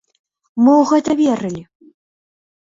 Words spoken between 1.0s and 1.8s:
верылі!